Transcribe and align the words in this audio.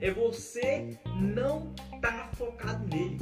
É 0.00 0.10
você 0.10 0.98
não 1.20 1.72
estar 1.94 2.28
tá 2.28 2.30
focado 2.34 2.86
nele. 2.88 3.18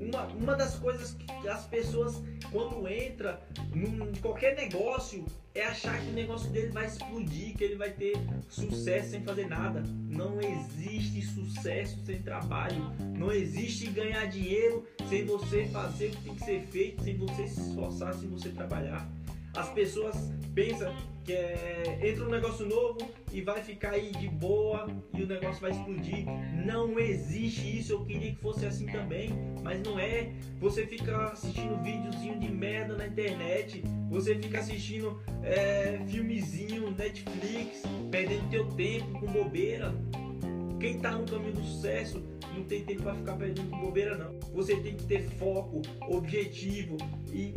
Uma, 0.00 0.26
uma 0.26 0.54
das 0.54 0.76
coisas 0.76 1.12
que 1.12 1.48
as 1.48 1.66
pessoas, 1.66 2.22
quando 2.50 2.86
entra 2.88 3.40
em 3.74 4.14
qualquer 4.20 4.54
negócio, 4.54 5.24
é 5.54 5.64
achar 5.64 6.00
que 6.00 6.08
o 6.08 6.12
negócio 6.12 6.50
dele 6.50 6.68
vai 6.72 6.86
explodir, 6.86 7.56
que 7.56 7.64
ele 7.64 7.76
vai 7.76 7.90
ter 7.90 8.16
sucesso 8.48 9.10
sem 9.10 9.22
fazer 9.22 9.48
nada. 9.48 9.82
Não 10.08 10.40
existe 10.40 11.22
sucesso 11.22 11.98
sem 12.04 12.20
trabalho. 12.22 12.92
Não 13.16 13.32
existe 13.32 13.86
ganhar 13.90 14.26
dinheiro 14.26 14.86
sem 15.08 15.24
você 15.24 15.66
fazer 15.66 16.08
o 16.08 16.10
que 16.10 16.22
tem 16.22 16.34
que 16.34 16.44
ser 16.44 16.66
feito, 16.66 17.02
sem 17.02 17.16
você 17.16 17.46
se 17.46 17.60
esforçar, 17.60 18.14
sem 18.14 18.28
você 18.28 18.50
trabalhar. 18.50 19.08
As 19.56 19.68
pessoas 19.70 20.16
pensam 20.54 20.92
que 21.24 21.32
é, 21.32 21.98
entra 22.02 22.24
um 22.24 22.30
negócio 22.30 22.66
novo 22.66 22.98
e 23.32 23.40
vai 23.40 23.62
ficar 23.62 23.92
aí 23.92 24.12
de 24.12 24.28
boa 24.28 24.86
e 25.12 25.22
o 25.22 25.26
negócio 25.26 25.60
vai 25.60 25.70
explodir. 25.70 26.26
Não 26.64 26.98
existe 26.98 27.78
isso. 27.78 27.92
Eu 27.92 28.04
queria 28.04 28.32
que 28.32 28.40
fosse 28.40 28.66
assim 28.66 28.86
também, 28.86 29.30
mas 29.62 29.80
não 29.82 29.98
é. 29.98 30.32
Você 30.60 30.86
fica 30.86 31.32
assistindo 31.32 31.82
videozinho 31.82 32.38
de 32.38 32.48
merda 32.48 32.96
na 32.96 33.06
internet, 33.06 33.82
você 34.10 34.34
fica 34.34 34.58
assistindo 34.58 35.20
é, 35.42 35.98
filmezinho 36.06 36.90
Netflix, 36.90 37.82
perdendo 38.10 38.50
teu 38.50 38.66
tempo 38.70 39.18
com 39.18 39.26
bobeira. 39.26 39.94
Quem 40.78 40.98
tá 40.98 41.12
no 41.12 41.24
caminho 41.24 41.54
do 41.54 41.64
sucesso 41.64 42.22
não 42.54 42.62
tem 42.64 42.84
tempo 42.84 43.02
para 43.02 43.14
ficar 43.14 43.36
perdendo 43.36 43.70
com 43.70 43.78
bobeira 43.78 44.16
não. 44.16 44.38
Você 44.52 44.76
tem 44.76 44.94
que 44.94 45.04
ter 45.04 45.22
foco, 45.30 45.80
objetivo 46.08 46.96
e 47.32 47.54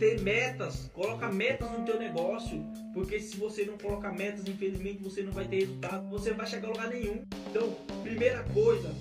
ter 0.00 0.18
metas, 0.22 0.90
coloca 0.94 1.30
metas 1.30 1.70
no 1.70 1.84
teu 1.84 1.98
negócio, 1.98 2.64
porque 2.94 3.20
se 3.20 3.36
você 3.36 3.66
não 3.66 3.76
colocar 3.76 4.10
metas, 4.10 4.48
infelizmente 4.48 5.02
você 5.02 5.22
não 5.22 5.30
vai 5.30 5.46
ter 5.46 5.60
resultado, 5.60 6.08
você 6.08 6.30
não 6.30 6.38
vai 6.38 6.46
chegar 6.46 6.68
a 6.68 6.70
lugar 6.70 6.88
nenhum. 6.88 7.22
Então, 7.50 7.76
primeira 8.02 8.42
coisa, 8.44 8.94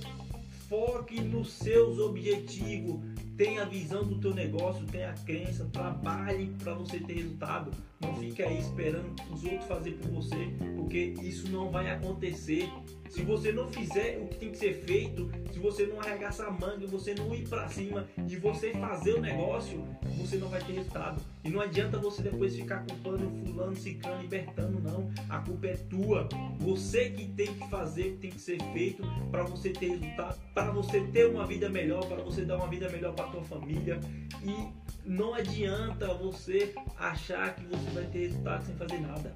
foque 0.67 1.21
nos 1.21 1.53
seus 1.53 1.97
objetivos, 1.99 2.99
tenha 3.37 3.61
a 3.61 3.65
visão 3.65 4.03
do 4.05 4.19
teu 4.19 4.35
negócio, 4.35 4.85
tenha 4.87 5.11
a 5.11 5.13
crença, 5.13 5.69
trabalhe 5.71 6.53
para 6.61 6.73
você 6.73 6.99
ter 6.99 7.13
resultado. 7.13 7.71
Não 8.01 8.13
fique 8.17 8.43
aí 8.43 8.59
esperando 8.59 9.15
os 9.31 9.41
outros 9.45 9.65
fazer 9.65 9.91
por 9.93 10.11
você, 10.11 10.53
porque 10.75 11.13
isso 11.21 11.49
não 11.49 11.71
vai 11.71 11.89
acontecer. 11.89 12.69
Se 13.09 13.23
você 13.23 13.51
não 13.51 13.67
fizer 13.67 14.19
o 14.19 14.27
que 14.27 14.37
tem 14.37 14.51
que 14.51 14.57
ser 14.57 14.73
feito, 14.85 15.29
se 15.51 15.57
você 15.57 15.87
não 15.87 15.99
arregaçar 15.99 16.47
a 16.47 16.51
manga, 16.51 16.85
você 16.85 17.15
não 17.15 17.33
ir 17.33 17.47
para 17.47 17.67
cima 17.67 18.07
e 18.27 18.35
você 18.35 18.71
fazer 18.73 19.15
o 19.15 19.21
negócio, 19.21 19.83
você 20.17 20.37
não 20.37 20.47
vai 20.47 20.61
ter 20.61 20.73
resultado. 20.73 21.19
E 21.43 21.49
não 21.49 21.59
adianta 21.59 21.97
você 21.97 22.21
depois 22.21 22.55
ficar 22.55 22.85
culpando 22.85 23.29
fulano, 23.45 23.75
ciclano, 23.75 24.21
libertando, 24.21 24.79
não. 24.79 25.11
A 25.27 25.39
culpa 25.39 25.67
é 25.67 25.75
tua. 25.89 26.29
Você 26.59 27.09
que 27.09 27.25
tem 27.25 27.47
que 27.47 27.67
fazer 27.67 28.09
o 28.09 28.11
que 28.11 28.17
tem 28.17 28.31
que 28.31 28.41
ser 28.41 28.61
feito 28.73 29.03
para 29.31 29.43
você 29.43 29.71
ter 29.71 29.89
resultado, 29.89 30.39
para 30.53 30.71
você 30.71 31.01
ter 31.01 31.27
uma 31.27 31.47
vida 31.47 31.67
melhor, 31.67 32.05
para 32.05 32.21
você 32.21 32.45
dar 32.45 32.57
uma 32.57 32.67
vida 32.67 32.89
melhor 32.89 33.15
para 33.15 33.25
tua 33.27 33.43
família. 33.43 33.99
E 34.43 34.67
não 35.03 35.33
adianta 35.33 36.13
você 36.13 36.75
achar 36.95 37.55
que 37.55 37.65
você 37.65 37.89
vai 37.89 38.05
ter 38.05 38.19
resultado 38.27 38.65
sem 38.65 38.75
fazer 38.75 38.99
nada. 38.99 39.35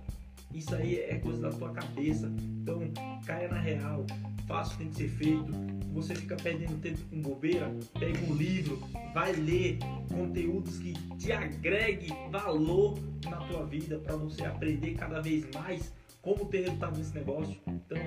Isso 0.54 0.76
aí 0.76 1.00
é 1.00 1.16
coisa 1.16 1.42
da 1.42 1.50
tua 1.50 1.72
cabeça. 1.72 2.32
Então, 2.62 2.80
caia 3.26 3.48
na 3.48 3.60
real. 3.60 4.06
Faça 4.48 4.76
o 4.76 4.78
que 4.78 4.84
tem 4.84 4.90
que 4.90 4.96
ser 4.96 5.10
feito. 5.10 5.52
Você 5.94 6.16
fica 6.16 6.36
perdendo 6.36 6.80
tempo 6.82 7.00
com 7.10 7.22
bobeira. 7.22 7.72
Pega 8.00 8.20
um 8.30 8.36
livro, 8.36 8.80
vai 9.14 9.32
ler 9.34 9.80
conteúdos 10.12 10.78
que 10.80 10.94
te 11.18 11.32
agregue 11.32 12.14
valor 12.32 12.98
na 13.26 13.38
tua 13.38 13.66
vida 13.66 13.98
para 14.00 14.16
você 14.16 14.46
aprender 14.46 14.96
cada 14.96 15.22
vez 15.22 15.46
mais 15.54 15.94
como 16.22 16.46
ter 16.46 16.62
resultado 16.62 16.98
nesse 16.98 17.14
negócio. 17.16 17.60
Então, 17.68 17.98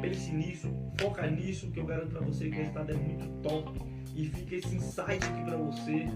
pense 0.00 0.32
nisso, 0.32 0.68
foca 1.00 1.26
nisso, 1.26 1.70
que 1.70 1.80
eu 1.80 1.86
garanto 1.86 2.10
para 2.10 2.20
você 2.20 2.48
que 2.48 2.56
o 2.56 2.58
resultado 2.58 2.92
é 2.92 2.96
muito 2.96 3.26
top. 3.42 3.80
E 4.14 4.26
fica 4.26 4.56
esse 4.56 4.76
insight 4.76 5.24
aqui 5.24 5.44
para 5.44 5.56
você 5.56 6.06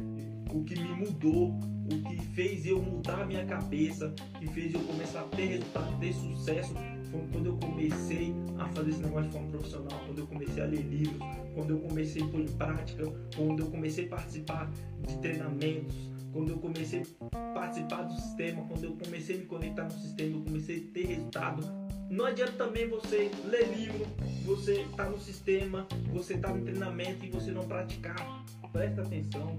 o 0.53 0.65
que 0.65 0.79
me 0.79 0.89
mudou, 0.95 1.59
o 1.91 2.03
que 2.03 2.17
fez 2.35 2.67
eu 2.67 2.81
mudar 2.81 3.23
a 3.23 3.27
minha 3.27 3.45
cabeça, 3.45 4.13
que 4.39 4.47
fez 4.49 4.75
eu 4.75 4.81
começar 4.81 5.21
a 5.21 5.25
ter 5.25 5.47
resultado, 5.47 5.99
ter 5.99 6.13
sucesso, 6.13 6.75
foi 7.11 7.21
quando 7.33 7.47
eu 7.47 7.57
comecei 7.57 8.35
a 8.59 8.69
fazer 8.69 8.91
esse 8.91 9.01
negócio 9.01 9.25
de 9.25 9.33
forma 9.33 9.49
profissional, 9.49 10.01
quando 10.07 10.19
eu 10.19 10.27
comecei 10.27 10.63
a 10.63 10.67
ler 10.67 10.83
livros, 10.83 11.19
quando 11.55 11.71
eu 11.71 11.79
comecei 11.81 12.23
a 12.23 12.27
pôr 12.27 12.41
em 12.41 12.49
prática, 12.49 13.05
quando 13.35 13.61
eu 13.61 13.67
comecei 13.67 14.05
a 14.07 14.09
participar 14.09 14.71
de 15.07 15.17
treinamentos, 15.19 15.97
quando 16.33 16.51
eu 16.51 16.59
comecei 16.59 17.03
a 17.33 17.39
participar 17.55 18.03
do 18.03 18.13
sistema, 18.15 18.63
quando 18.69 18.85
eu 18.85 18.93
comecei 18.93 19.37
a 19.37 19.39
me 19.39 19.47
conectar 19.47 19.85
no 19.85 19.91
sistema, 19.91 20.37
eu 20.37 20.43
comecei 20.43 20.89
a 20.89 20.93
ter 20.93 21.07
resultado. 21.07 21.89
Não 22.11 22.25
adianta 22.25 22.53
também 22.53 22.89
você 22.89 23.31
ler 23.45 23.69
livro, 23.75 24.07
você 24.45 24.87
tá 24.97 25.09
no 25.09 25.19
sistema, 25.19 25.87
você 26.13 26.37
tá 26.37 26.53
no 26.53 26.63
treinamento 26.65 27.25
e 27.25 27.31
você 27.31 27.51
não 27.51 27.67
praticar. 27.67 28.45
Presta 28.73 29.03
atenção, 29.03 29.59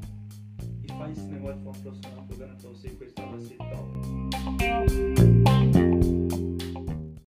faz 0.93 1.17
esse 1.17 1.27
negócio 1.27 1.57
de 1.57 1.63
forma 1.63 1.79
profissional, 1.81 2.25
garanto 2.37 2.61
pra 2.61 2.69
você 2.69 2.87
o 2.87 2.99
resultado 2.99 3.31
vai 3.31 3.41
ser 3.41 3.57
top. 3.57 5.18